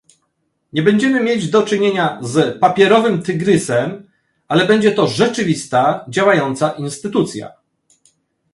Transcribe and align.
Nie 0.73 0.81
będziemy 0.83 1.23
mieć 1.23 1.49
do 1.49 1.63
czynienia 1.63 2.19
z 2.21 2.59
"papierowym 2.59 3.21
tygrysem", 3.21 4.09
ale 4.47 4.65
będzie 4.65 4.91
to 4.91 5.07
rzeczywista, 5.07 6.05
działająca 6.09 6.71
instytucja 6.71 7.51